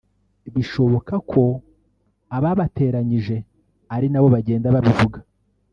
Bishoboka 0.53 1.15
ko 1.31 1.43
ababateranyije 2.37 3.35
ari 3.95 4.07
nabo 4.09 4.27
bagenda 4.35 4.75
babivuga) 4.75 5.19